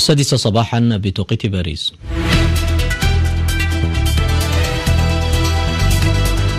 السادسة 0.00 0.36
صباحا 0.36 0.80
بتوقيت 0.80 1.46
باريس. 1.46 1.92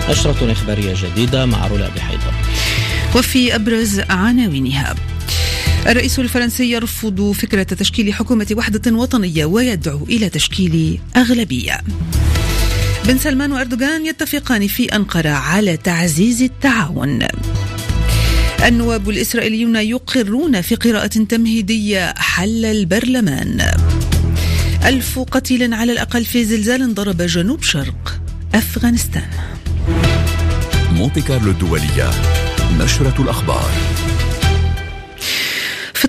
نشرة 0.10 0.52
إخبارية 0.52 0.94
جديدة 1.04 1.46
مع 1.46 1.67
رولا 1.67 1.90
بحيدر 1.90 2.33
وفي 3.15 3.56
أبرز 3.56 3.99
عناوينها 3.99 4.96
الرئيس 5.88 6.19
الفرنسي 6.19 6.72
يرفض 6.72 7.31
فكرة 7.31 7.63
تشكيل 7.63 8.13
حكومة 8.13 8.47
وحدة 8.54 8.92
وطنية 8.92 9.46
ويدعو 9.46 10.03
إلى 10.03 10.29
تشكيل 10.29 10.99
أغلبية. 11.17 11.81
بن 13.05 13.17
سلمان 13.17 13.51
وأردوغان 13.51 14.05
يتفقان 14.05 14.67
في 14.67 14.96
أنقرة 14.96 15.29
على 15.29 15.78
تعزيز 15.78 16.41
التعاون. 16.41 17.20
النواب 18.67 19.09
الإسرائيليون 19.09 19.75
يقرون 19.75 20.61
في 20.61 20.75
قراءة 20.75 21.07
تمهيدية 21.07 22.13
حل 22.17 22.65
البرلمان. 22.65 23.61
ألف 24.85 25.19
قتيل 25.19 25.73
على 25.73 25.91
الأقل 25.91 26.25
في 26.25 26.45
زلزال 26.45 26.93
ضرب 26.93 27.21
جنوب 27.21 27.63
شرق 27.63 28.21
أفغانستان. 28.55 29.29
مونتي 30.93 31.21
كارلو 31.21 31.52
الدولية 31.52 32.09
نشرة 32.79 33.21
الأخبار. 33.21 33.71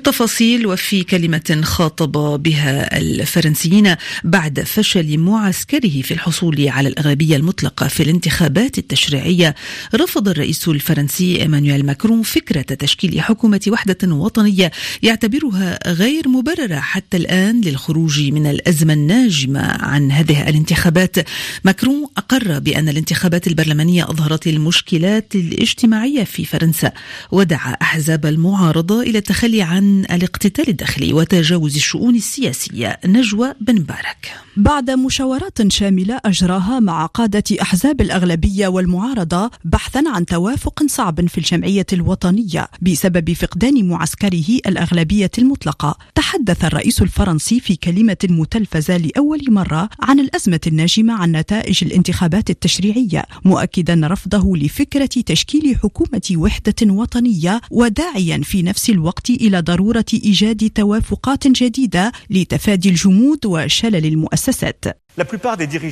التفاصيل 0.02 0.66
وفي 0.66 1.04
كلمة 1.04 1.60
خاطب 1.62 2.42
بها 2.42 2.98
الفرنسيين 2.98 3.94
بعد 4.24 4.60
فشل 4.60 5.18
معسكره 5.18 6.02
في 6.02 6.14
الحصول 6.14 6.68
على 6.68 6.88
الأغلبية 6.88 7.36
المطلقة 7.36 7.88
في 7.88 8.02
الانتخابات 8.02 8.78
التشريعية. 8.78 9.54
رفض 9.94 10.28
الرئيس 10.28 10.68
الفرنسي 10.68 11.42
إيمانويل 11.42 11.86
ماكرون 11.86 12.22
فكرة 12.22 12.62
تشكيل 12.62 13.20
حكومة 13.20 13.60
وحدة 13.68 14.14
وطنية 14.14 14.70
يعتبرها 15.02 15.92
غير 15.92 16.28
مبررة 16.28 16.80
حتى 16.80 17.16
الآن 17.16 17.60
للخروج 17.60 18.20
من 18.20 18.46
الأزمة 18.46 18.92
الناجمة 18.92 19.60
عن 19.60 20.12
هذه 20.12 20.48
الانتخابات. 20.48 21.16
ماكرون 21.64 22.06
أقر 22.16 22.58
بأن 22.58 22.88
الانتخابات 22.88 23.46
البرلمانية 23.46 24.04
أظهرت 24.04 24.46
المشكلات 24.46 25.34
الاجتماعية 25.34 26.24
في 26.24 26.44
فرنسا 26.44 26.92
ودعا 27.32 27.72
أحزاب 27.72 28.26
المعارضة 28.26 29.02
إلى 29.02 29.18
التخلي 29.18 29.62
عن 29.62 29.91
الاقتتال 30.00 30.68
الداخلي 30.68 31.12
وتجاوز 31.12 31.76
الشؤون 31.76 32.14
السياسية 32.14 32.98
نجوى 33.06 33.54
بن 33.60 33.74
مبارك. 33.74 34.32
بعد 34.56 34.90
مشاورات 34.90 35.72
شاملة 35.72 36.20
أجراها 36.24 36.80
مع 36.80 37.06
قادة 37.06 37.44
أحزاب 37.62 38.00
الأغلبية 38.00 38.68
والمعارضة 38.68 39.50
بحثا 39.64 40.04
عن 40.06 40.26
توافق 40.26 40.82
صعب 40.86 41.28
في 41.28 41.38
الجمعية 41.38 41.86
الوطنية 41.92 42.68
بسبب 42.82 43.32
فقدان 43.32 43.88
معسكره 43.88 44.58
الأغلبية 44.66 45.30
المطلقة. 45.38 45.98
تحدث 46.14 46.64
الرئيس 46.64 47.02
الفرنسي 47.02 47.60
في 47.60 47.76
كلمة 47.76 48.16
متلفزة 48.24 48.96
لأول 48.96 49.44
مرة 49.48 49.88
عن 50.00 50.20
الأزمة 50.20 50.60
الناجمة 50.66 51.12
عن 51.12 51.32
نتائج 51.32 51.84
الانتخابات 51.84 52.50
التشريعية 52.50 53.24
مؤكدا 53.44 54.00
رفضه 54.04 54.56
لفكرة 54.56 55.06
تشكيل 55.26 55.76
حكومة 55.76 56.22
وحدة 56.36 56.74
وطنية 56.82 57.60
وداعيا 57.70 58.40
في 58.44 58.62
نفس 58.62 58.90
الوقت 58.90 59.30
إلى 59.30 59.62
ضرورة 59.82 60.04
إيجاد 60.14 60.70
توافقات 60.74 61.48
جديدة 61.48 62.12
لتفادي 62.30 62.88
الجمود 62.88 63.46
وشلل 63.46 64.06
المؤسسات. 64.06 64.84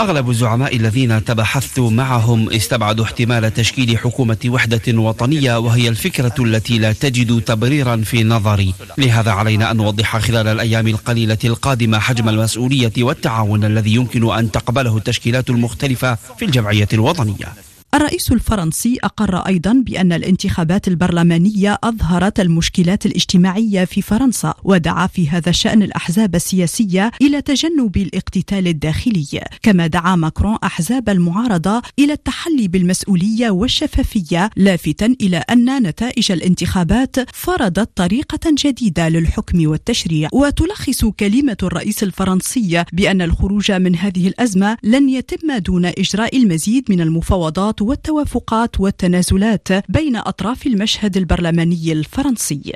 أغلب 0.01 0.31
الزعماء 0.31 0.77
الذين 0.77 1.25
تبحثت 1.25 1.79
معهم 1.81 2.51
استبعدوا 2.51 3.05
احتمال 3.05 3.55
تشكيل 3.55 3.99
حكومة 3.99 4.39
وحدة 4.47 4.99
وطنية 4.99 5.59
وهي 5.59 5.89
الفكرة 5.89 6.35
التي 6.39 6.79
لا 6.79 6.93
تجد 6.93 7.41
تبريرا 7.41 7.97
في 7.97 8.25
نظري. 8.25 8.75
لهذا 8.99 9.31
علينا 9.31 9.71
أن 9.71 9.77
نوضح 9.77 10.19
خلال 10.19 10.49
الأيام 10.49 10.87
القليلة 10.87 11.39
القادمة 11.45 11.99
حجم 11.99 12.29
المسؤولية 12.29 12.93
والتعاون 12.99 13.65
الذي 13.65 13.95
يمكن 13.95 14.33
أن 14.33 14.51
تقبله 14.51 14.97
التشكيلات 14.97 15.51
المختلفة 15.51 16.15
في 16.39 16.45
الجمعية 16.45 16.89
الوطنية. 16.93 17.70
الرئيس 17.95 18.33
الفرنسي 18.33 18.99
أقر 19.05 19.37
أيضا 19.37 19.73
بأن 19.87 20.13
الانتخابات 20.13 20.89
البرلمانية 20.89 21.79
أظهرت 21.85 22.41
المشكلات 22.41 23.07
الاجتماعية 23.07 23.85
في 23.85 24.03
فرنسا 24.03 24.55
ودعا 24.65 25.07
في 25.07 25.29
هذا 25.29 25.51
الشأن 25.51 25.83
الأحزاب 25.83 26.35
السياسية 26.35 27.11
إلى 27.23 27.43
تجنب 27.43 27.97
الاقتتال 27.97 28.69
الداخلي. 28.69 29.45
كما 29.63 29.87
دعا 29.87 30.17
ماكرون 30.17 30.57
أحزاب 30.65 31.09
المعارضة 31.09 31.83
إلى 31.99 32.13
التحلي 32.13 32.69
بالمسؤولية 32.69 33.51
والشفافية 33.51 34.51
لافتا 34.57 35.17
إلى 35.21 35.37
أن 35.37 35.83
نتائج 35.83 36.33
الانتخابات 36.33 37.17
فرضت 37.37 37.91
طريقة 37.97 38.55
جديدة 38.65 39.09
للحكم 39.09 39.69
والتشريع. 39.69 40.29
وتلخص 40.33 41.05
كلمة 41.05 41.57
الرئيس 41.63 42.03
الفرنسي 42.03 42.85
بأن 42.93 43.23
الخروج 43.23 43.73
من 43.73 43.97
هذه 43.97 44.29
الأزمة 44.29 44.77
لن 44.83 45.09
يتم 45.09 45.59
دون 45.59 45.87
إجراء 45.87 46.37
المزيد 46.37 46.85
من 46.89 47.01
المفاوضات 47.01 47.80
والتوافقات 47.83 48.81
والتنازلات 48.81 49.69
بين 49.89 50.17
أطراف 50.17 50.67
المشهد 50.67 51.17
البرلماني 51.17 51.93
الفرنسي. 51.93 52.73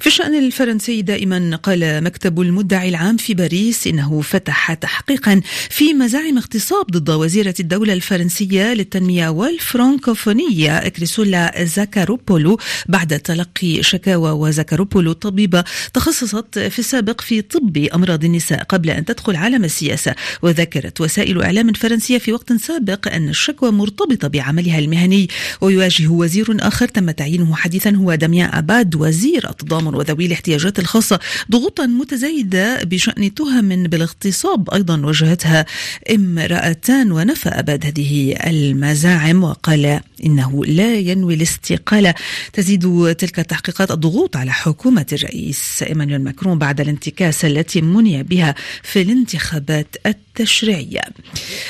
في 0.00 0.06
الشأن 0.06 0.34
الفرنسي 0.38 1.02
دائما 1.02 1.56
قال 1.56 2.04
مكتب 2.04 2.40
المدعي 2.40 2.88
العام 2.88 3.16
في 3.16 3.34
باريس 3.34 3.86
إنه 3.86 4.20
فتح 4.20 4.74
تحقيقا 4.74 5.40
في 5.70 5.94
مزاعم 5.94 6.38
اغتصاب 6.38 6.86
ضد 6.86 7.10
وزيرة 7.10 7.54
الدولة 7.60 7.92
الفرنسية 7.92 8.74
للتنمية 8.74 9.28
والفرنكوفونية 9.28 10.78
إكريسولا 10.78 11.64
زاكاروبولو 11.64 12.58
بعد 12.88 13.20
تلقي 13.20 13.82
شكاوى 13.82 14.30
وزاكاروبولو 14.30 15.12
طبيبة 15.12 15.64
تخصصت 15.94 16.58
في 16.58 16.78
السابق 16.78 17.20
في 17.20 17.42
طب 17.42 17.76
أمراض 17.94 18.24
النساء 18.24 18.62
قبل 18.62 18.90
أن 18.90 19.04
تدخل 19.04 19.36
عالم 19.36 19.64
السياسة. 19.64 20.14
وذكرت 20.42 21.00
وسائل 21.00 21.42
إعلام 21.42 21.72
فرنسية 21.72 22.18
في 22.18 22.32
وقت 22.32 22.52
سابق 22.52 23.12
أن 23.12 23.28
الشكوى 23.28 23.70
مرتبطة 23.70 24.28
بعملها 24.32 24.78
المهني. 24.78 25.28
ويواجه 25.60 26.08
وزير 26.08 26.56
آخر 26.60 26.88
تم 26.88 27.10
تعيينه 27.10 27.54
حديثا 27.54 27.90
هو 27.90 28.14
داميان 28.14 28.50
أباد 28.52 28.94
وزير 28.94 29.50
التضامن 29.50 29.94
وذوي 29.94 30.26
الاحتياجات 30.26 30.78
الخاصة 30.78 31.20
ضغوطا 31.50 31.86
متزايدة 31.86 32.82
بشأن 32.84 33.34
تهم 33.34 33.68
بالاغتصاب. 33.68 34.70
أيضا 34.70 35.00
واجهتها 35.00 35.66
امرأتان 36.14 37.12
ونفى 37.12 37.48
أباد 37.48 37.86
هذه 37.86 38.32
المزاعم 38.46 39.44
وقال 39.44 40.00
إنه 40.24 40.64
لا 40.64 40.94
ينوي 40.94 41.34
الاستقالة. 41.34 42.14
تزيد 42.52 43.14
تلك 43.18 43.38
التحقيقات 43.38 43.90
الضغوط 43.90 44.36
على 44.36 44.52
حكومة 44.52 45.06
الرئيس 45.12 45.82
إيمانويل 45.82 46.24
ماكرون 46.24 46.58
بعد 46.58 46.80
الانتكاسة 46.80 47.48
التي 47.48 47.80
مني 47.80 48.22
بها 48.22 48.54
في 48.82 49.02
الانتخابات 49.02 49.96
التشريعية. 50.06 51.00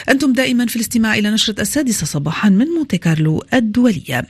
أنتم 0.08 0.32
دائما 0.32 0.66
في 0.66 0.76
الاستماع 0.76 1.14
إلى 1.14 1.30
نشرة 1.30 1.60
السادسة 1.60 2.06
صباحا 2.06 2.48
من 2.58 2.66
مونتي 2.66 2.98
كارلو 2.98 3.44
الدولية. 3.54 4.26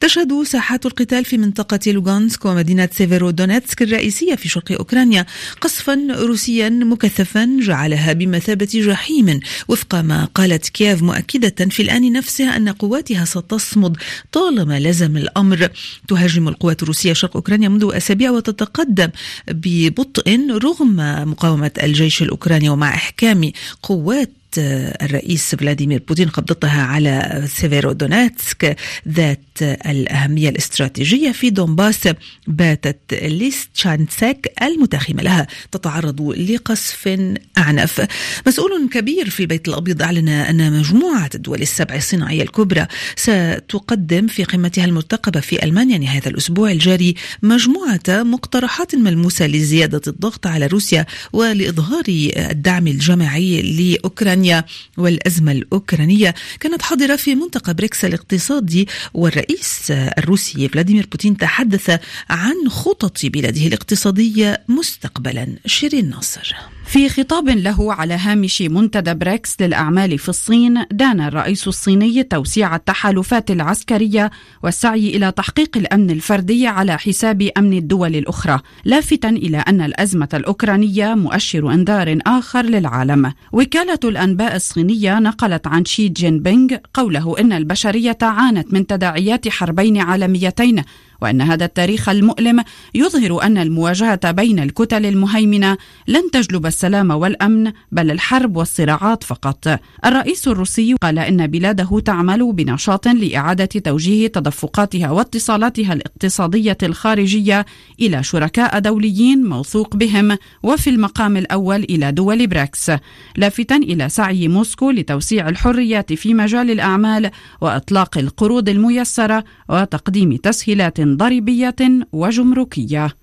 تشهد 0.00 0.42
ساحات 0.42 0.86
القتال 0.86 1.24
في 1.24 1.38
منطقة 1.38 1.78
لوغانسك 1.86 2.44
ومدينة 2.44 2.88
سيفيرو 2.92 3.30
دونيتسك 3.30 3.82
الرئيسية 3.82 4.34
في 4.34 4.48
شرق 4.48 4.72
أوكرانيا 4.72 5.26
قصفا 5.60 6.06
روسيا 6.10 6.68
مكثفا 6.68 7.58
جعلها 7.60 8.12
بمثابة 8.12 8.68
جحيم. 8.74 9.40
وفق 9.68 9.94
ما 9.94 10.24
قالت 10.24 10.68
كييف 10.68 11.02
مؤكدة 11.02 11.66
في 11.70 11.82
الآن 11.82 12.12
نفسه 12.12 12.56
أن 12.56 12.68
قواتها 12.68 13.24
ستصمد 13.24 13.96
طالما 14.32 14.80
لزم 14.80 15.16
الأمر. 15.16 15.68
تهاجم 16.08 16.48
القوات 16.48 16.82
الروسية 16.82 17.12
شرق 17.12 17.36
أوكرانيا 17.36 17.68
منذ 17.68 17.90
أسابيع 17.92 18.30
وتتقدم 18.30 19.08
ببطء 19.48 20.40
رغم 20.50 20.96
مقاومة 21.30 21.70
الجيش 21.82 22.22
الأوكراني 22.22 22.68
ومع 22.68 22.94
إحكام 22.94 23.52
قوات 23.82 24.37
الرئيس 24.58 25.54
فلاديمير 25.54 26.02
بوتين 26.08 26.28
قبضتها 26.28 26.82
على 26.82 27.44
سيفيرودوناتسك 27.54 28.76
ذات 29.08 29.40
الأهمية 29.62 30.48
الاستراتيجية 30.48 31.32
في 31.32 31.50
دونباس 31.50 32.08
باتت 32.46 33.14
ليستشانسك 33.22 34.52
المتاخمة 34.62 35.22
لها 35.22 35.46
تتعرض 35.72 36.22
لقصف 36.22 37.18
أعنف. 37.58 38.06
مسؤول 38.46 38.88
كبير 38.92 39.30
في 39.30 39.40
البيت 39.40 39.68
الأبيض 39.68 40.02
أعلن 40.02 40.28
أن 40.28 40.78
مجموعة 40.78 41.30
الدول 41.34 41.62
السبع 41.62 41.94
الصناعية 41.94 42.42
الكبرى 42.42 42.86
ستقدم 43.16 44.26
في 44.26 44.44
قمتها 44.44 44.84
المرتقبة 44.84 45.40
في 45.40 45.64
ألمانيا 45.64 45.98
نهاية 45.98 46.22
الأسبوع 46.26 46.70
الجاري 46.70 47.14
مجموعة 47.42 48.00
مقترحات 48.08 48.94
ملموسة 48.94 49.46
لزيادة 49.46 50.00
الضغط 50.06 50.46
على 50.46 50.66
روسيا 50.66 51.06
ولإظهار 51.32 52.04
الدعم 52.08 52.86
الجماعي 52.86 53.62
لأوكرانيا. 53.62 54.47
التنمية 54.48 54.64
والأزمة 54.96 55.52
الأوكرانية. 55.52 56.34
كانت 56.60 56.82
حاضرة 56.82 57.16
في 57.16 57.34
منتدى 57.34 57.72
بريكس 57.72 58.04
الاقتصادي 58.04 58.88
والرئيس 59.14 59.90
الروسي 59.90 60.68
فلاديمير 60.68 61.06
بوتين 61.12 61.36
تحدث 61.36 62.00
عن 62.30 62.68
خطط 62.68 63.26
بلاده 63.26 63.66
الاقتصادية 63.66 64.62
مستقبلا. 64.68 65.46
شيرين 65.66 66.10
ناصر. 66.10 66.54
في 66.86 67.08
خطاب 67.08 67.48
له 67.48 67.92
على 67.92 68.14
هامش 68.14 68.62
منتدى 68.62 69.14
بريكس 69.14 69.56
للأعمال 69.60 70.18
في 70.18 70.28
الصين 70.28 70.84
دان 70.90 71.20
الرئيس 71.20 71.68
الصيني 71.68 72.22
توسيع 72.22 72.76
التحالفات 72.76 73.50
العسكرية 73.50 74.30
والسعي 74.62 75.16
إلى 75.16 75.32
تحقيق 75.32 75.76
الأمن 75.76 76.10
الفردي 76.10 76.66
على 76.66 76.98
حساب 76.98 77.50
أمن 77.56 77.78
الدول 77.78 78.16
الأخرى 78.16 78.60
لافتا 78.84 79.28
إلى 79.28 79.56
أن 79.56 79.80
الأزمة 79.80 80.28
الأوكرانية 80.34 81.14
مؤشر 81.14 81.72
إنذار 81.72 82.18
آخر 82.26 82.62
للعالم. 82.62 83.32
وكالة 83.52 83.98
الأنباء 84.28 84.56
الصينية 84.56 85.18
نقلت 85.18 85.66
عن 85.66 85.84
شي 85.84 86.08
جين 86.08 86.40
بينغ 86.40 86.76
قوله 86.94 87.40
إن 87.40 87.52
البشرية 87.52 88.18
عانت 88.22 88.72
من 88.72 88.86
تداعيات 88.86 89.48
حربين 89.48 89.98
عالميتين 89.98 90.82
وأن 91.22 91.40
هذا 91.40 91.64
التاريخ 91.64 92.08
المؤلم 92.08 92.64
يظهر 92.94 93.42
أن 93.42 93.58
المواجهة 93.58 94.30
بين 94.30 94.58
الكتل 94.58 95.06
المهيمنة 95.06 95.76
لن 96.08 96.30
تجلب 96.30 96.66
السلام 96.66 97.10
والأمن 97.10 97.72
بل 97.92 98.10
الحرب 98.10 98.56
والصراعات 98.56 99.24
فقط. 99.24 99.78
الرئيس 100.04 100.48
الروسي 100.48 100.94
قال 101.02 101.18
إن 101.18 101.46
بلاده 101.46 102.00
تعمل 102.00 102.52
بنشاط 102.52 103.08
لإعادة 103.08 103.64
توجيه 103.64 104.26
تدفقاتها 104.26 105.10
واتصالاتها 105.10 105.92
الاقتصادية 105.92 106.78
الخارجية 106.82 107.66
إلى 108.00 108.22
شركاء 108.22 108.78
دوليين 108.78 109.44
موثوق 109.44 109.96
بهم 109.96 110.38
وفي 110.62 110.90
المقام 110.90 111.36
الأول 111.36 111.82
إلى 111.82 112.12
دول 112.12 112.46
بريكس، 112.46 112.90
لافتا 113.36 113.76
إلى 113.76 114.08
سعي 114.08 114.48
موسكو 114.48 114.90
لتوسيع 114.90 115.48
الحريات 115.48 116.12
في 116.12 116.34
مجال 116.34 116.70
الأعمال 116.70 117.30
وإطلاق 117.60 118.18
القروض 118.18 118.68
الميسرة 118.68 119.44
وتقديم 119.68 120.36
تسهيلات 120.36 121.00
ضريبية 121.16 121.76
وجمركية. 122.12 123.14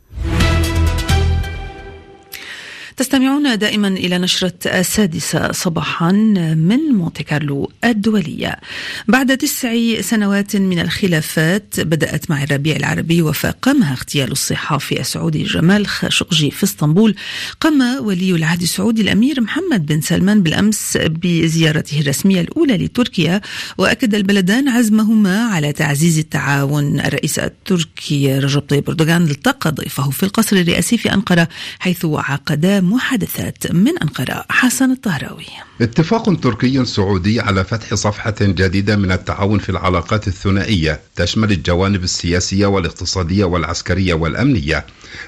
تستمعون 2.98 3.58
دائما 3.58 3.88
إلى 3.88 4.18
نشرة 4.18 4.54
السادسة 4.66 5.52
صباحا 5.52 6.12
من 6.12 6.80
مونتي 6.80 7.24
كارلو 7.24 7.72
الدولية. 7.84 8.60
بعد 9.08 9.38
تسع 9.38 10.02
سنوات 10.02 10.56
من 10.56 10.80
الخلافات 10.80 11.80
بدأت 11.80 12.32
مع 12.32 12.44
الربيع 12.44 12.76
العربي 12.76 13.22
وفاقمها 13.22 13.94
اغتيال 13.94 14.32
الصحافي 14.32 15.00
السعودي 15.00 15.44
جمال 15.44 15.88
خاشقجي 15.88 16.52
في 16.52 16.64
اسطنبول. 16.64 17.16
قام 17.62 18.06
ولي 18.06 18.32
العهد 18.32 18.62
السعودي 18.62 19.02
الأمير 19.02 19.42
محمد 19.42 19.86
بن 19.86 20.02
سلمان 20.02 20.44
بالأمس 20.44 20.98
بزيارته 20.98 22.00
الرسمية 22.00 22.42
الأولى 22.42 22.78
لتركيا 22.78 23.42
وأكد 23.78 24.16
البلدان 24.16 24.70
عزمهما 24.70 25.46
على 25.46 25.74
تعزيز 25.74 26.18
التعاون. 26.18 27.00
الرئيس 27.00 27.40
التركي 27.40 28.40
رجب 28.40 28.62
طيب 28.62 28.90
أردوغان 28.90 29.24
التقى 29.24 29.72
ضيفه 29.72 30.10
في 30.10 30.24
القصر 30.24 30.56
الرئاسي 30.56 30.98
في 30.98 31.14
أنقرة 31.14 31.48
حيث 31.80 32.06
عقدا 32.06 32.85
محادثات 32.86 33.72
من 33.72 33.98
أنقرة 33.98 34.46
حسن 34.50 34.92
الطهراوي. 34.92 35.46
اتفاق 35.82 36.40
تركي 36.40 36.86
سعودي 36.86 37.40
على 37.40 37.64
فتح 37.64 37.94
صفحة 37.94 38.36
جديدة 38.42 38.96
من 38.96 39.12
التعاون 39.12 39.60
في 39.60 39.70
العلاقات 39.70 40.28
الثنائية 40.28 41.00
تشمل 41.16 41.52
الجوانب 41.52 42.04
السياسية 42.04 42.66
والاقتصادية 42.66 43.46
والعسكرية 43.46 44.14
والأمنية. 44.14 44.86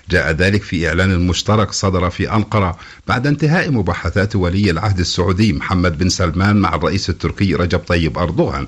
جاء 0.10 0.32
ذلك 0.32 0.64
في 0.64 0.88
إعلان 0.88 1.28
مشترك 1.28 1.72
صدر 1.72 2.10
في 2.10 2.34
أنقرة 2.34 2.78
بعد 3.08 3.28
انتهاء 3.28 3.72
مباحثات 3.72 4.36
ولي 4.36 4.72
العهد 4.72 5.00
السعودي 5.00 5.54
محمد 5.54 5.98
بن 5.98 6.10
سلمان 6.10 6.56
مع 6.56 6.76
الرئيس 6.76 7.10
التركي 7.10 7.56
رجب 7.56 7.80
طيب 7.80 8.18
أردوغان. 8.18 8.68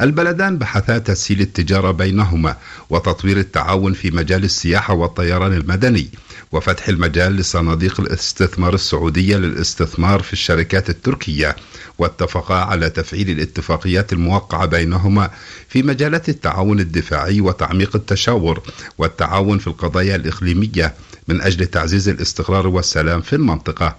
البلدان 0.00 0.58
بحثا 0.58 0.98
تسهيل 0.98 1.40
التجارة 1.40 1.90
بينهما 1.90 2.56
وتطوير 2.90 3.38
التعاون 3.38 3.92
في 3.92 4.10
مجال 4.10 4.44
السياحة 4.44 4.94
والطيران 4.94 5.52
المدني. 5.52 6.08
وفتح 6.56 6.88
المجال 6.88 7.36
لصناديق 7.36 8.00
الاستثمار 8.00 8.74
السعودية 8.74 9.36
للاستثمار 9.36 10.22
في 10.22 10.32
الشركات 10.32 10.90
التركية 10.90 11.56
واتفقا 11.98 12.54
على 12.54 12.90
تفعيل 12.90 13.30
الاتفاقيات 13.30 14.12
الموقعة 14.12 14.66
بينهما 14.66 15.30
في 15.68 15.82
مجالات 15.82 16.28
التعاون 16.28 16.80
الدفاعي 16.80 17.40
وتعميق 17.40 17.96
التشاور 17.96 18.62
والتعاون 18.98 19.58
في 19.58 19.66
القضايا 19.66 20.16
الإقليمية 20.16 20.94
من 21.28 21.40
أجل 21.40 21.66
تعزيز 21.66 22.08
الاستقرار 22.08 22.66
والسلام 22.66 23.20
في 23.20 23.32
المنطقة. 23.32 23.96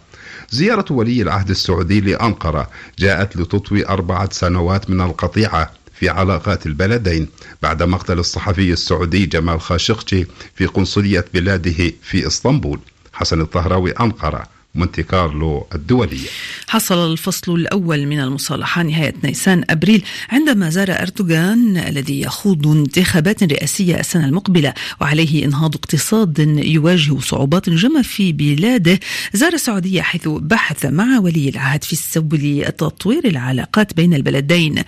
زيارة 0.51 0.85
ولي 0.89 1.21
العهد 1.21 1.49
السعودي 1.49 2.01
لأنقرة 2.01 2.69
جاءت 2.99 3.37
لتطوي 3.37 3.87
أربعة 3.87 4.29
سنوات 4.31 4.89
من 4.89 5.01
القطيعة 5.01 5.71
في 5.99 6.09
علاقات 6.09 6.65
البلدين 6.65 7.27
بعد 7.61 7.83
مقتل 7.83 8.19
الصحفي 8.19 8.73
السعودي 8.73 9.25
جمال 9.25 9.61
خاشقجي 9.61 10.27
في 10.55 10.65
قنصلية 10.65 11.25
بلاده 11.33 11.93
في 12.01 12.27
إسطنبول. 12.27 12.79
حسن 13.13 13.41
الطهراوي 13.41 13.91
أنقرة 13.91 14.43
مونتي 14.75 15.03
كارلو 15.03 15.67
الدولية. 15.75 16.27
حصل 16.67 17.11
الفصل 17.11 17.55
الأول 17.55 18.05
من 18.05 18.19
المصالحة 18.19 18.83
نهاية 18.83 19.13
نيسان 19.23 19.63
أبريل 19.69 20.03
عندما 20.29 20.69
زار 20.69 20.91
أردوغان 20.91 21.77
الذي 21.77 22.21
يخوض 22.21 22.67
انتخابات 22.67 23.43
رئاسية 23.43 23.99
السنة 23.99 24.25
المقبلة 24.25 24.73
وعليه 25.01 25.45
إنهاض 25.45 25.75
اقتصاد 25.75 26.39
يواجه 26.57 27.19
صعوبات 27.19 27.69
جمة 27.69 28.01
في 28.01 28.31
بلاده. 28.31 28.99
زار 29.33 29.53
السعودية 29.53 30.01
حيث 30.01 30.27
بحث 30.27 30.85
مع 30.85 31.19
ولي 31.19 31.49
العهد 31.49 31.83
في 31.83 31.95
سبل 31.95 32.65
تطوير 32.77 33.27
العلاقات 33.27 33.93
بين 33.93 34.13
البلدين. 34.13 34.83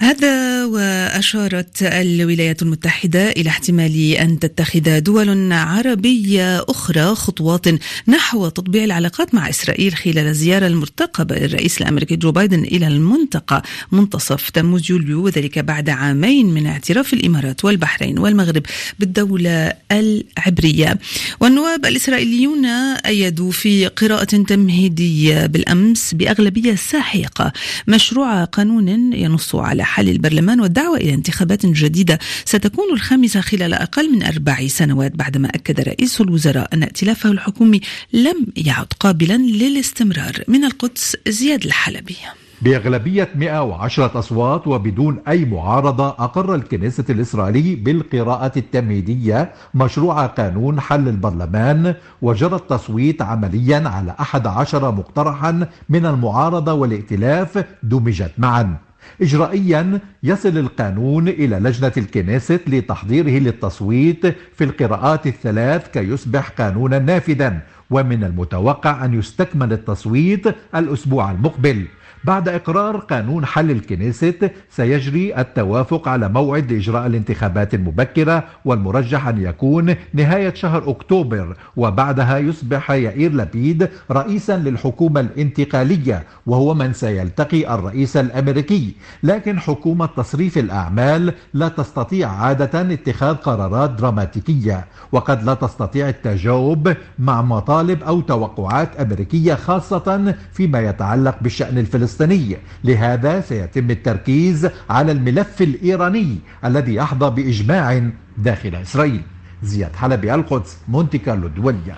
هذا 0.00 0.64
وأشارت 0.64 1.82
الولايات 1.82 2.62
المتحدة 2.62 3.30
إلى 3.30 3.48
احتمال 3.48 4.12
أن 4.12 4.38
تتخذ 4.38 5.00
دول 5.00 5.52
عربية 5.52 6.64
أخرى 6.68 7.14
خطوات 7.14 7.66
نحو 8.08 8.48
تطبيع 8.48 8.84
العلاقات 8.84 9.34
مع 9.34 9.48
إسرائيل 9.48 9.94
خلال 9.94 10.18
الزيارة 10.18 10.66
المرتقبة 10.66 11.34
للرئيس 11.34 11.80
الأمريكي 11.80 12.16
جو 12.16 12.32
بايدن 12.32 12.62
إلى 12.62 12.86
المنطقة 12.86 13.62
منتصف 13.92 14.50
تموز 14.50 14.90
يوليو 14.90 15.24
وذلك 15.24 15.58
بعد 15.58 15.90
عامين 15.90 16.46
من 16.46 16.66
اعتراف 16.66 17.12
الإمارات 17.12 17.64
والبحرين 17.64 18.18
والمغرب 18.18 18.62
بالدولة 18.98 19.72
العبرية. 19.92 20.98
والنواب 21.40 21.86
الإسرائيليون 21.86 22.66
أيدوا 23.06 23.50
في 23.50 23.86
قراءة 23.86 24.24
تمهيدية 24.24 25.46
بالأمس 25.46 26.14
بأغلبية 26.14 26.74
ساحقة 26.74 27.52
مشروع 27.88 28.44
قانون 28.44 29.12
ينص 29.12 29.54
على 29.54 29.87
حل 29.88 30.08
البرلمان 30.08 30.60
والدعوة 30.60 30.96
إلى 30.96 31.14
انتخابات 31.14 31.66
جديدة. 31.66 32.18
ستكون 32.44 32.84
الخامسة 32.94 33.40
خلال 33.40 33.74
أقل 33.74 34.12
من 34.12 34.22
أربع 34.22 34.66
سنوات 34.66 35.16
بعدما 35.16 35.48
أكد 35.48 35.80
رئيس 35.80 36.20
الوزراء 36.20 36.74
أن 36.74 36.82
ائتلافه 36.82 37.30
الحكومي 37.30 37.80
لم 38.12 38.46
يعد 38.56 38.86
قابلا 39.00 39.36
للاستمرار. 39.36 40.44
من 40.48 40.64
القدس 40.64 41.16
زياد 41.28 41.64
الحلبي. 41.64 42.16
بأغلبية 42.62 43.28
110 43.34 44.18
أصوات 44.18 44.66
وبدون 44.66 45.22
أي 45.28 45.44
معارضة 45.44 46.08
أقر 46.08 46.54
الكنيسة 46.54 47.04
الإسرائيلي 47.10 47.74
بالقراءة 47.74 48.52
التمهيدية 48.56 49.52
مشروع 49.74 50.26
قانون 50.26 50.80
حل 50.80 51.08
البرلمان 51.08 51.94
وجرى 52.22 52.56
التصويت 52.56 53.22
عمليا 53.22 53.88
على 53.88 54.14
11 54.20 54.90
مقترحا 54.90 55.68
من 55.88 56.06
المعارضة 56.06 56.72
والائتلاف 56.72 57.64
دمجت 57.82 58.32
معا. 58.38 58.87
إجرائيا 59.22 60.00
يصل 60.22 60.58
القانون 60.58 61.28
إلى 61.28 61.56
لجنة 61.56 61.92
الكنيست 61.96 62.60
لتحضيره 62.66 63.38
للتصويت 63.38 64.26
في 64.54 64.64
القراءات 64.64 65.26
الثلاث 65.26 65.90
كي 65.90 66.00
يصبح 66.00 66.48
قانونا 66.48 66.98
نافذا. 66.98 67.60
ومن 67.90 68.24
المتوقع 68.24 69.04
أن 69.04 69.14
يستكمل 69.18 69.72
التصويت 69.72 70.44
الأسبوع 70.74 71.30
المقبل. 71.30 71.86
بعد 72.24 72.48
إقرار 72.48 72.96
قانون 72.96 73.46
حل 73.46 73.70
الكنيست 73.70 74.50
سيجري 74.70 75.40
التوافق 75.40 76.08
على 76.08 76.28
موعد 76.28 76.72
لإجراء 76.72 77.06
الانتخابات 77.06 77.74
المبكرة 77.74 78.44
والمرجح 78.64 79.28
أن 79.28 79.42
يكون 79.42 79.94
نهاية 80.14 80.54
شهر 80.54 80.90
أكتوبر 80.90 81.56
وبعدها 81.76 82.38
يصبح 82.38 82.90
يائير 82.90 83.32
لبيد 83.32 83.88
رئيسا 84.10 84.56
للحكومة 84.56 85.20
الانتقالية 85.20 86.24
وهو 86.46 86.74
من 86.74 86.92
سيلتقي 86.92 87.74
الرئيس 87.74 88.16
الأمريكي. 88.16 88.94
لكن 89.22 89.60
حكومة 89.60 90.06
تصريف 90.06 90.58
الأعمال 90.58 91.32
لا 91.54 91.68
تستطيع 91.68 92.28
عادة 92.30 92.92
اتخاذ 92.92 93.34
قرارات 93.34 93.90
دراماتيكية 93.90 94.86
وقد 95.12 95.44
لا 95.44 95.54
تستطيع 95.54 96.08
التجاوب 96.08 96.94
مع 97.18 97.42
مطالب 97.78 98.02
أو 98.02 98.20
توقعات 98.20 98.96
أمريكية 98.96 99.54
خاصة 99.54 100.34
فيما 100.52 100.80
يتعلق 100.80 101.36
بالشأن 101.40 101.78
الفلسطيني. 101.78 102.56
لهذا 102.84 103.40
سيتم 103.40 103.90
التركيز 103.90 104.68
على 104.90 105.12
الملف 105.12 105.62
الإيراني 105.62 106.38
الذي 106.64 107.02
أحظى 107.02 107.30
بإجماع 107.30 108.10
داخل 108.38 108.74
إسرائيل. 108.74 109.22
زياد 109.62 109.96
حلبي 109.96 110.34
القدس 110.34 110.78
مونتي 110.88 111.18
كارلو 111.18 111.46
الدولية 111.46 111.94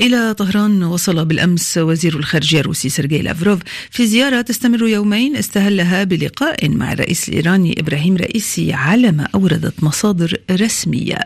إلى 0.00 0.34
طهران 0.34 0.82
وصل 0.82 1.24
بالأمس 1.24 1.78
وزير 1.78 2.16
الخارجية 2.16 2.60
الروسي 2.60 2.88
سيرجي 2.88 3.22
لافروف 3.22 3.58
في 3.90 4.06
زيارة 4.06 4.40
تستمر 4.40 4.88
يومين 4.88 5.36
استهلها 5.36 6.04
بلقاء 6.04 6.68
مع 6.68 6.92
الرئيس 6.92 7.28
الإيراني 7.28 7.80
إبراهيم 7.80 8.16
رئيسي 8.16 8.72
على 8.72 9.12
ما 9.12 9.28
أوردت 9.34 9.84
مصادر 9.84 10.36
رسمية. 10.50 11.18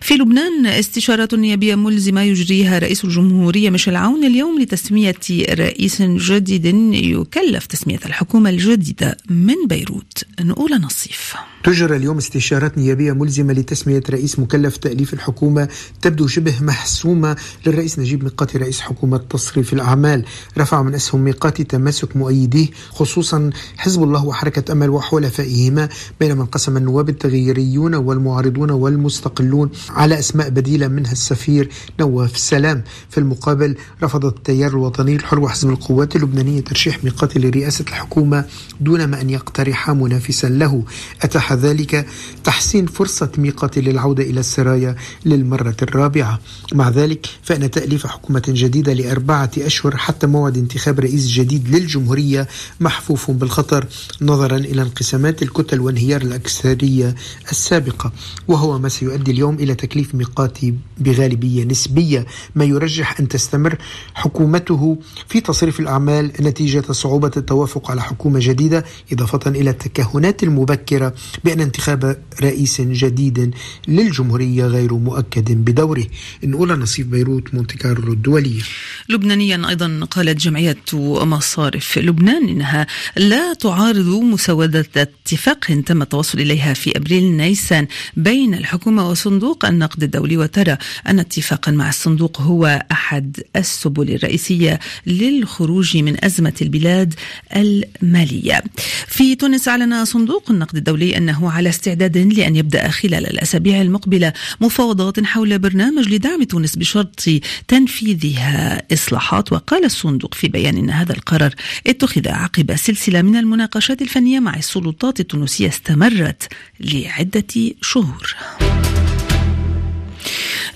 في 0.00 0.14
لبنان 0.14 0.66
استشارات 0.66 1.34
نيابية 1.34 1.74
ملزمة 1.74 2.22
يجريها 2.22 2.78
رئيس 2.78 3.04
الجمهورية 3.04 3.70
ميشيل 3.70 3.96
عون 3.96 4.24
اليوم 4.24 4.62
لتسمية 4.62 5.14
رئيس 5.50 6.02
جديد 6.02 6.66
يكلف 6.94 7.66
تسمية 7.66 8.00
الحكومة 8.06 8.50
الجديدة 8.50 9.16
من 9.30 9.66
بيروت. 9.66 10.24
نقول 10.40 10.80
نصيف. 10.80 11.34
تجرى 11.64 11.96
اليوم 11.96 12.16
استشارات 12.16 12.78
نيابية 12.78 13.12
ملزمة 13.12 13.52
لتسمية 13.52 14.02
رئيس 14.10 14.38
مكلف 14.38 14.76
تأليف 14.76 15.14
الحكومة 15.14 15.68
تبدو 16.02 16.26
شبه 16.26 16.54
محسومة 16.60 17.36
للرئيس 17.66 17.98
نجيب 18.06 18.24
ميقاتي 18.24 18.58
رئيس 18.58 18.80
حكومة 18.80 19.16
تصريف 19.16 19.72
الأعمال. 19.72 20.24
رفع 20.58 20.82
من 20.82 20.94
أسهم 20.94 21.20
ميقاتي 21.20 21.64
تمسك 21.64 22.16
مؤيديه 22.16 22.66
خصوصا 22.90 23.50
حزب 23.76 24.02
الله 24.02 24.24
وحركة 24.24 24.72
أمل 24.72 24.90
وحلفائهما 24.90 25.88
بينما 26.20 26.42
انقسم 26.42 26.76
النواب 26.76 27.08
التغييريون 27.08 27.94
والمعارضون 27.94 28.70
والمستقلون 28.70 29.70
على 29.90 30.18
أسماء 30.18 30.48
بديلة 30.48 30.88
منها 30.88 31.12
السفير 31.12 31.68
نواف 32.00 32.38
سلام. 32.38 32.84
في 33.10 33.18
المقابل 33.18 33.76
رفض 34.02 34.24
التيار 34.24 34.70
الوطني 34.70 35.16
الحر 35.16 35.38
وحزب 35.40 35.70
القوات 35.70 36.16
اللبنانية 36.16 36.60
ترشيح 36.60 37.04
ميقاتي 37.04 37.38
لرئاسة 37.38 37.84
الحكومة 37.88 38.44
دون 38.80 39.04
ما 39.04 39.20
أن 39.20 39.30
يقترح 39.30 39.90
منافسا 39.90 40.46
له. 40.46 40.82
أتاح 41.22 41.52
ذلك 41.52 42.06
تحسين 42.44 42.86
فرصة 42.86 43.30
ميقاتي 43.38 43.80
للعودة 43.80 44.22
إلى 44.22 44.40
السرايا 44.40 44.96
للمرة 45.24 45.76
الرابعة. 45.82 46.40
مع 46.74 46.88
ذلك 46.88 47.26
فإن 47.42 47.70
تأليف 47.70 47.95
حكومة 48.04 48.42
جديدة 48.48 48.92
لأربعة 48.92 49.50
أشهر 49.58 49.96
حتى 49.96 50.26
موعد 50.26 50.56
انتخاب 50.56 51.00
رئيس 51.00 51.26
جديد 51.26 51.68
للجمهورية 51.68 52.48
محفوف 52.80 53.30
بالخطر 53.30 53.86
نظرا 54.22 54.56
إلى 54.56 54.82
انقسامات 54.82 55.42
الكتل 55.42 55.80
وانهيار 55.80 56.22
الأكثرية 56.22 57.14
السابقة 57.50 58.12
وهو 58.48 58.78
ما 58.78 58.88
سيؤدي 58.88 59.30
اليوم 59.30 59.54
إلى 59.54 59.74
تكليف 59.74 60.14
ميقاتي 60.14 60.74
بغالبية 60.98 61.64
نسبية. 61.64 62.26
ما 62.54 62.64
يرجح 62.64 63.20
أن 63.20 63.28
تستمر 63.28 63.78
حكومته 64.14 64.98
في 65.28 65.40
تصريف 65.40 65.80
الأعمال 65.80 66.32
نتيجة 66.40 66.92
صعوبة 66.92 67.30
التوافق 67.36 67.90
على 67.90 68.02
حكومة 68.02 68.38
جديدة 68.42 68.84
إضافة 69.12 69.50
إلى 69.50 69.70
التكهنات 69.70 70.42
المبكرة 70.42 71.14
بأن 71.44 71.60
انتخاب 71.60 72.22
رئيس 72.42 72.80
جديد 72.80 73.54
للجمهورية 73.88 74.66
غير 74.66 74.94
مؤكد 74.94 75.52
بدوره. 75.64 76.04
إن 76.44 76.52
أولى 76.54 76.74
نصيف 76.74 77.06
بيروت 77.06 77.54
مونتي 77.54 77.75
كارلو 77.76 78.12
الدولية 78.12 78.62
لبنانيا 79.08 79.68
أيضا 79.68 80.00
قالت 80.10 80.40
جمعية 80.40 80.76
مصارف 80.92 81.98
لبنان 81.98 82.48
إنها 82.48 82.86
لا 83.16 83.54
تعارض 83.54 84.08
مسودة 84.08 84.86
اتفاق 84.96 85.58
تم 85.86 86.02
التوصل 86.02 86.40
إليها 86.40 86.74
في 86.74 86.96
أبريل 86.96 87.24
نيسان 87.24 87.86
بين 88.16 88.54
الحكومة 88.54 89.10
وصندوق 89.10 89.64
النقد 89.64 90.02
الدولي. 90.02 90.36
وترى 90.36 90.76
أن 91.08 91.18
اتفاقا 91.18 91.72
مع 91.72 91.88
الصندوق 91.88 92.40
هو 92.40 92.86
أحد 92.92 93.40
السبل 93.56 94.14
الرئيسية 94.14 94.80
للخروج 95.06 95.96
من 95.96 96.24
أزمة 96.24 96.54
البلاد 96.62 97.14
المالية. 97.56 98.64
في 99.06 99.34
تونس 99.34 99.68
أعلن 99.68 100.04
صندوق 100.04 100.50
النقد 100.50 100.76
الدولي 100.76 101.16
أنه 101.16 101.50
على 101.50 101.68
استعداد 101.68 102.18
لأن 102.18 102.56
يبدأ 102.56 102.88
خلال 102.88 103.26
الأسابيع 103.26 103.82
المقبلة 103.82 104.32
مفاوضات 104.60 105.24
حول 105.24 105.58
برنامج 105.58 106.08
لدعم 106.08 106.42
تونس 106.42 106.76
بشرط 106.76 107.20
تنفيذها 107.68 108.82
إصلاحات. 108.92 109.52
وقال 109.52 109.84
الصندوق 109.84 110.34
في 110.34 110.48
بيان 110.48 110.76
أن 110.76 110.90
هذا 110.90 111.12
القرار 111.12 111.54
اتخذ 111.86 112.28
عقب 112.28 112.76
سلسلة 112.76 113.22
من 113.22 113.36
المناقشات 113.36 114.02
الفنية 114.02 114.40
مع 114.40 114.54
السلطات 114.56 115.20
التونسية 115.20 115.68
استمرت 115.68 116.48
لعدة 116.80 117.74
شهور. 117.82 118.36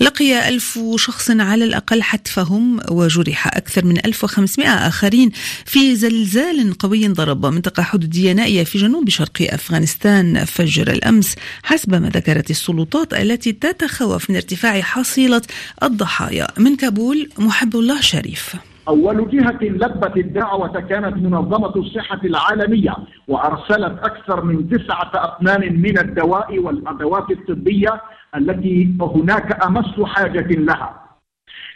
لقي 0.00 0.48
ألف 0.48 0.78
شخص 0.96 1.30
على 1.30 1.64
الأقل 1.64 2.02
حتفهم 2.02 2.80
وجرح 2.90 3.46
أكثر 3.46 3.84
من 3.84 4.06
1500 4.06 4.68
آخرين 4.68 5.30
في 5.64 5.96
زلزال 5.96 6.78
قوي 6.78 7.08
ضرب 7.08 7.46
منطقة 7.46 7.82
حدودية 7.82 8.32
نائية 8.32 8.64
في 8.64 8.78
جنوب 8.78 9.08
شرق 9.08 9.30
أفغانستان 9.40 10.44
فجر 10.44 10.90
الأمس 10.92 11.34
حسب 11.62 11.94
ما 11.94 12.08
ذكرت 12.08 12.50
السلطات 12.50 13.14
التي 13.14 13.52
تتخوف 13.52 14.30
من 14.30 14.36
ارتفاع 14.36 14.80
حصيلة 14.80 15.42
الضحايا. 15.82 16.48
من 16.58 16.76
كابول 16.76 17.30
محب 17.38 17.76
الله 17.76 18.00
شريف. 18.00 18.56
أول 18.90 19.30
جهة 19.30 19.58
لبت 19.62 20.16
الدعوة 20.16 20.80
كانت 20.80 21.16
منظمة 21.16 21.76
الصحة 21.76 22.20
العالمية 22.24 22.94
وأرسلت 23.28 23.98
أكثر 24.02 24.44
من 24.44 24.68
تسعة 24.68 25.10
أطنان 25.14 25.82
من 25.82 25.98
الدواء 25.98 26.58
والأدوات 26.58 27.30
الطبية 27.30 28.00
التي 28.36 28.96
هناك 29.00 29.66
أمس 29.66 30.00
حاجة 30.00 30.46
لها. 30.48 31.00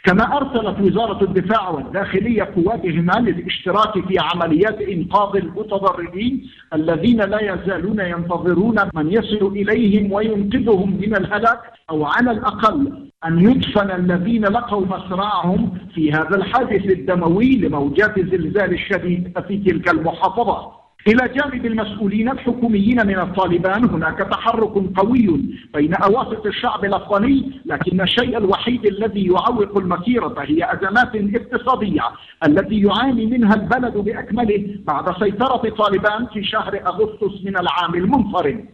كما 0.03 0.37
أرسلت 0.37 0.79
وزارة 0.79 1.23
الدفاع 1.23 1.69
والداخلية 1.69 2.43
قواتهما 2.43 3.13
للاشتراك 3.19 4.07
في 4.07 4.15
عمليات 4.19 4.81
إنقاذ 4.81 5.37
المتضررين 5.37 6.49
الذين 6.73 7.21
لا 7.21 7.41
يزالون 7.41 7.99
ينتظرون 7.99 8.75
من 8.93 9.11
يصل 9.11 9.47
إليهم 9.47 10.11
وينقذهم 10.11 10.97
من 11.01 11.15
الهلاك 11.15 11.59
أو 11.89 12.05
على 12.05 12.31
الأقل 12.31 13.04
أن 13.27 13.39
يدفن 13.39 13.91
الذين 13.91 14.45
لقوا 14.45 14.85
مصرعهم 14.85 15.77
في 15.95 16.11
هذا 16.11 16.35
الحادث 16.35 16.85
الدموي 16.85 17.55
لموجات 17.55 18.17
الزلزال 18.17 18.73
الشديد 18.73 19.39
في 19.47 19.57
تلك 19.57 19.89
المحافظات. 19.89 20.71
إلى 21.07 21.27
جانب 21.27 21.65
المسؤولين 21.65 22.29
الحكوميين 22.29 23.07
من 23.07 23.19
الطالبان 23.19 23.89
هناك 23.89 24.17
تحرك 24.17 24.73
قوي 24.97 25.39
بين 25.73 25.93
أواسط 25.93 26.45
الشعب 26.45 26.85
الأفغاني 26.85 27.61
لكن 27.65 28.01
الشيء 28.01 28.37
الوحيد 28.37 28.85
الذي 28.85 29.25
يعوق 29.25 29.77
المسيرة 29.77 30.35
هي 30.39 30.73
أزمات 30.73 31.11
اقتصادية 31.15 32.01
التي 32.45 32.79
يعاني 32.81 33.25
منها 33.25 33.55
البلد 33.55 33.97
بأكمله 33.97 34.77
بعد 34.87 35.19
سيطرة 35.19 35.69
طالبان 35.69 36.25
في 36.33 36.43
شهر 36.43 36.79
أغسطس 36.85 37.45
من 37.45 37.57
العام 37.57 37.95
المنصرم 37.95 38.65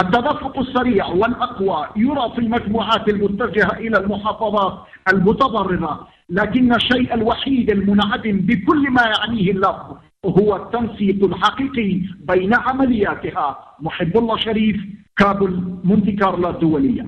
التدفق 0.00 0.58
السريع 0.58 1.06
والأقوى 1.06 1.88
يرى 1.96 2.32
في 2.34 2.38
المجموعات 2.38 3.08
المتجهة 3.08 3.72
إلى 3.78 3.98
المحافظات 3.98 4.78
المتضررة 5.12 6.08
لكن 6.30 6.74
الشيء 6.74 7.14
الوحيد 7.14 7.70
المنعدم 7.70 8.36
بكل 8.40 8.90
ما 8.90 9.02
يعنيه 9.02 9.50
اللفظ 9.50 9.96
هو 10.26 10.56
التنسيق 10.56 11.24
الحقيقي 11.24 12.00
بين 12.28 12.54
عملياتها. 12.54 13.58
محب 13.80 14.16
الله 14.16 14.36
شريف 14.36 14.76
كابل 15.16 15.78
مونتي 15.84 16.12
كارلو 16.12 16.50
الدولية. 16.50 17.06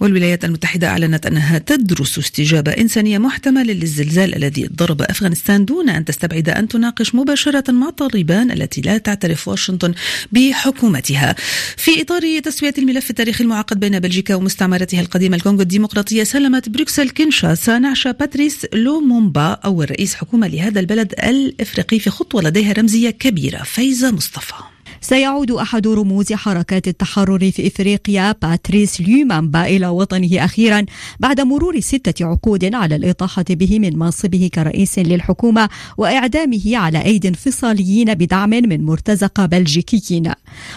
والولايات 0.00 0.44
المتحدة 0.44 0.88
أعلنت 0.88 1.26
أنها 1.26 1.58
تدرس 1.58 2.18
استجابة 2.18 2.72
إنسانية 2.72 3.18
محتملة 3.18 3.72
للزلزال 3.72 4.34
الذي 4.34 4.66
ضرب 4.66 5.02
أفغانستان 5.02 5.64
دون 5.64 5.88
أن 5.88 6.04
تستبعد 6.04 6.48
أن 6.48 6.68
تناقش 6.68 7.14
مباشرة 7.14 7.72
مع 7.72 7.90
طالبان 7.90 8.50
التي 8.50 8.80
لا 8.80 8.98
تعترف 8.98 9.48
واشنطن 9.48 9.94
بحكومتها. 10.32 11.34
في 11.76 12.00
إطار 12.00 12.38
تسوية 12.38 12.74
الملف 12.78 13.10
التاريخي 13.10 13.44
المعقد 13.44 13.80
بين 13.80 14.00
بلجيكا 14.00 14.34
ومستعمرتها 14.34 15.00
القديمة 15.00 15.36
الكونغو 15.36 15.62
الديمقراطية 15.62 16.22
سلمت 16.24 16.68
بروكسل 16.68 17.10
كينشاسا 17.10 17.78
نعش 17.78 18.08
باتريس 18.08 18.66
لومومبا 18.74 19.52
أول 19.52 19.90
رئيس 19.90 20.14
حكومة 20.14 20.46
لهذا 20.46 20.80
البلد 20.80 21.14
الإفريقي 21.24 21.98
في 21.98 22.10
خطوة 22.10 22.42
لديها 22.42 22.72
رمزية 22.72 23.10
كبيرة. 23.10 23.62
فايزة 23.62 24.10
مصطفى. 24.10 24.73
سيعود 25.04 25.50
أحد 25.50 25.86
رموز 25.86 26.32
حركات 26.32 26.88
التحرر 26.88 27.50
في 27.50 27.66
إفريقيا 27.66 28.34
باتريس 28.42 29.00
ليومامبا 29.00 29.66
إلى 29.66 29.86
وطنه 29.86 30.44
أخيرا 30.44 30.86
بعد 31.20 31.40
مرور 31.40 31.80
ستة 31.80 32.26
عقود 32.26 32.74
على 32.74 32.96
الإطاحة 32.96 33.44
به 33.50 33.78
من 33.78 33.98
منصبه 33.98 34.50
كرئيس 34.54 34.98
للحكومة 34.98 35.68
وإعدامه 35.98 36.76
على 36.76 37.04
أيدي 37.04 37.28
انفصاليين 37.28 38.14
بدعم 38.14 38.50
من 38.50 38.84
مرتزقة 38.84 39.46
بلجيكيين. 39.46 40.32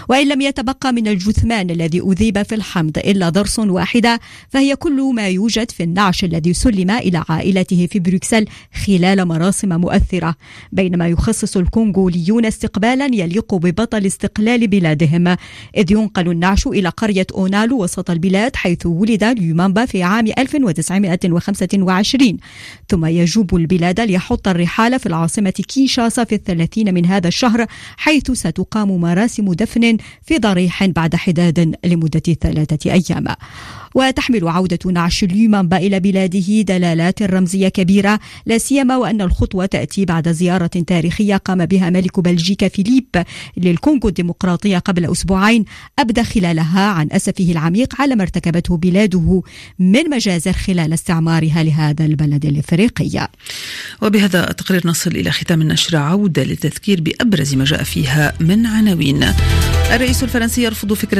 وإن 0.10 0.28
لم 0.28 0.42
يتبقى 0.42 0.94
من 0.94 1.08
الجثمان 1.08 1.70
الذي 1.70 2.02
أذيب 2.02 2.44
في 2.44 2.56
الحمض 2.56 2.98
إلا 2.98 3.30
ضرس 3.30 3.60
واحدة 3.60 4.20
فهي 4.50 4.76
كل 4.76 5.12
ما 5.16 5.28
يوجد 5.28 5.72
في 5.72 5.84
النعش 5.84 6.24
الذي 6.24 6.54
سلم 6.54 6.92
إلى 6.92 7.24
عائلته 7.30 7.88
في 7.92 8.00
بروكسل 8.00 8.46
خلال 8.86 9.26
مراسم 9.26 9.82
مؤثرة 9.82 10.36
بينما 10.72 11.08
يخصص 11.08 11.58
الكونغوليون 11.58 12.46
استقبالا 12.46 13.06
يليق 13.06 13.56
ببطل 13.56 14.06
لاستقلال 14.18 14.68
بلادهم 14.68 15.38
إذ 15.78 15.92
ينقل 15.92 16.32
النعش 16.32 16.68
إلى 16.68 16.90
قرية 16.90 17.28
أونالو 17.36 17.84
وسط 17.84 18.10
البلاد 18.10 18.56
حيث 18.56 18.86
ولد 18.86 19.24
ليومامبا 19.24 19.86
في 19.86 20.04
عام 20.04 20.28
1925 20.38 22.38
ثم 22.90 23.06
يجوب 23.06 23.56
البلاد 23.56 24.00
ليحط 24.00 24.48
الرحال 24.48 25.00
في 25.00 25.06
العاصمة 25.06 25.50
كينشاسا 25.50 26.24
في 26.24 26.36
الثلاثين 26.36 26.94
من 26.94 27.06
هذا 27.06 27.28
الشهر 27.28 27.66
حيث 27.98 28.32
ستقام 28.32 29.02
مراسم 29.02 29.54
دفن 29.54 29.98
في 30.26 30.38
ضريح 30.38 30.86
بعد 30.86 31.16
حداد 31.16 31.76
لمدة 31.86 32.34
ثلاثة 32.42 32.92
أيام. 32.92 33.26
وتحمل 33.98 34.48
عودة 34.48 34.92
نعش 34.92 35.24
اليومامبا 35.24 35.78
إلى 35.78 36.00
بلاده 36.00 36.62
دلالات 36.62 37.24
رمزية 37.24 37.68
كبيرة 37.68 38.20
لا 38.46 38.58
سيما 38.58 38.98
وأن 38.98 39.22
الخطوة 39.22 39.66
تأتي 39.66 40.06
بعد 40.06 40.32
زيارة 40.32 40.68
تاريخية 40.88 41.38
قام 41.38 41.66
بها 41.66 41.90
ملك 41.90 42.20
بلجيكا 42.20 42.68
فيليب 42.68 43.24
للكونغو 43.58 44.10
الديمقراطية 44.10 44.78
قبل 44.78 45.12
أسبوعين 45.12 45.66
أبدى 46.00 46.24
خلالها 46.24 46.88
عن 46.88 47.08
أسفه 47.12 47.52
العميق 47.52 48.02
على 48.02 48.16
ما 48.16 48.24
ارتكبته 48.24 48.78
بلاده 48.78 49.42
من 49.80 50.10
مجازر 50.10 50.54
خلال 50.54 50.94
استعمارها 50.94 51.64
لهذا 51.64 52.06
البلد 52.06 52.46
الإفريقي. 52.46 53.28
وبهذا 54.02 54.50
التقرير 54.50 54.88
نصل 54.88 55.12
إلى 55.12 55.32
ختام 55.32 55.62
النشر 55.62 55.98
عودة 55.98 56.44
للتذكير 56.44 57.02
بأبرز 57.02 57.56
ما 57.56 57.66
جاء 57.66 57.84
فيها 57.84 58.34
من 58.40 58.66
عناوين. 58.66 59.34
الرئيس 59.94 60.24
الفرنسي 60.24 60.64
يرفض 60.64 60.94
فكرة 60.94 61.16